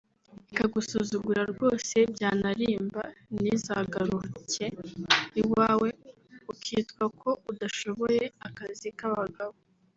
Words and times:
ikagusuzugura 0.51 1.41
rwose 1.53 1.95
byanarimba 2.13 3.03
ntizagaruke 3.35 4.65
iwawe 5.41 5.89
ukitwa 6.51 7.03
ko 7.19 7.29
udashoboye 7.51 8.23
akazi 8.47 8.87
k’abagabo 8.97 9.57